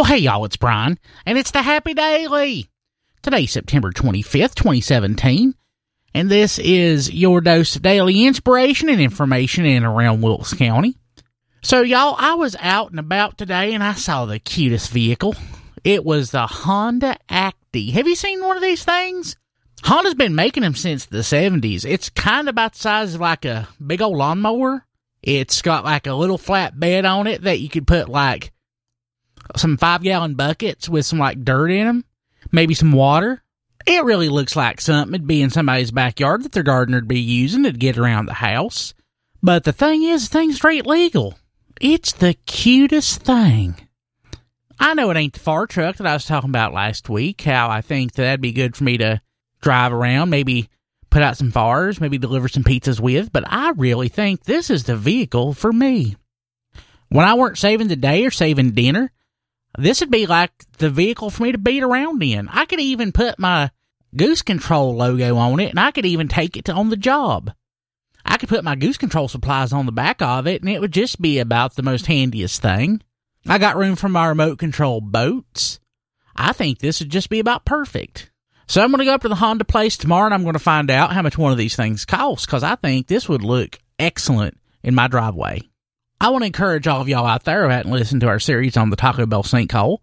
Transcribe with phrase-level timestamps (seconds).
[0.00, 2.70] Well, hey, y'all, it's Brian, and it's the Happy Daily.
[3.20, 5.54] Today, September 25th, 2017,
[6.14, 10.96] and this is your dose of daily inspiration and information in and around Wilkes County.
[11.62, 15.34] So, y'all, I was out and about today and I saw the cutest vehicle.
[15.84, 17.92] It was the Honda Acty.
[17.92, 19.36] Have you seen one of these things?
[19.82, 21.84] Honda's been making them since the 70s.
[21.84, 24.86] It's kind of about the size of like a big old lawnmower.
[25.22, 28.50] It's got like a little flat bed on it that you could put like
[29.56, 32.04] some five gallon buckets with some like dirt in them,
[32.52, 33.42] maybe some water.
[33.86, 37.62] It really looks like something would be in somebody's backyard that their gardener'd be using
[37.62, 38.94] to get around the house.
[39.42, 41.38] But the thing is, the thing's straight legal.
[41.80, 43.88] It's the cutest thing.
[44.78, 47.68] I know it ain't the far truck that I was talking about last week, how
[47.70, 49.20] I think that that'd be good for me to
[49.60, 50.68] drive around, maybe
[51.10, 54.84] put out some fires, maybe deliver some pizzas with, but I really think this is
[54.84, 56.16] the vehicle for me.
[57.08, 59.10] When I weren't saving the day or saving dinner,
[59.78, 62.48] this would be like the vehicle for me to beat around in.
[62.48, 63.70] I could even put my
[64.16, 67.52] Goose Control logo on it, and I could even take it to, on the job.
[68.24, 70.92] I could put my Goose Control supplies on the back of it, and it would
[70.92, 73.02] just be about the most handiest thing.
[73.46, 75.80] I got room for my remote control boats.
[76.36, 78.30] I think this would just be about perfect.
[78.66, 80.58] So I'm going to go up to the Honda place tomorrow, and I'm going to
[80.58, 83.78] find out how much one of these things costs, because I think this would look
[83.98, 85.62] excellent in my driveway.
[86.22, 88.76] I want to encourage all of y'all out there who hadn't listened to our series
[88.76, 90.00] on the Taco Bell sinkhole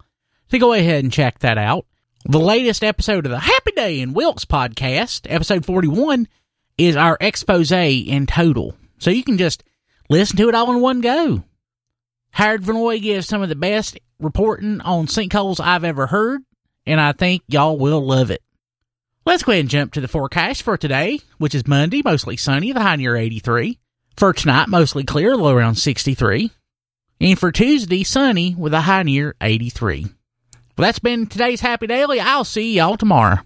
[0.49, 1.85] to go ahead and check that out.
[2.25, 6.27] The latest episode of the Happy Day in Wilkes podcast, episode 41,
[6.75, 8.75] is our expose in total.
[8.97, 9.63] So you can just
[10.09, 11.43] listen to it all in one go.
[12.31, 16.41] Howard Vanoy gives some of the best reporting on sinkholes I've ever heard,
[16.87, 18.41] and I think y'all will love it.
[19.23, 22.71] Let's go ahead and jump to the forecast for today, which is Monday, mostly sunny,
[22.71, 23.77] the high near 83.
[24.17, 26.49] For tonight, mostly clear, low around 63.
[27.21, 30.05] And for Tuesday, sunny with a high near 83.
[30.05, 32.19] Well, that's been today's Happy Daily.
[32.19, 33.41] I'll see y'all tomorrow.